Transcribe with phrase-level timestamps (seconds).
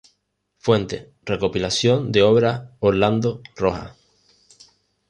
[0.57, 3.95] Fuente: Recopilación de Obras Orlando Rojas.